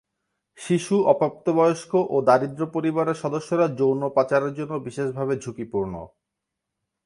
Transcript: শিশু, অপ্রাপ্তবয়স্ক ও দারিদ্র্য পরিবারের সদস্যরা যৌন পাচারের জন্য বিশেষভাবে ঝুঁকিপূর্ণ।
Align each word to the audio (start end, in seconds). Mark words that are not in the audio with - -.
শিশু, 0.59 0.95
অপ্রাপ্তবয়স্ক 1.03 1.91
ও 2.09 2.15
দারিদ্র্য 2.21 2.67
পরিবারের 2.75 3.21
সদস্যরা 3.23 3.65
যৌন 3.79 4.01
পাচারের 4.09 4.53
জন্য 4.53 4.73
বিশেষভাবে 4.79 5.33
ঝুঁকিপূর্ণ। 5.37 5.93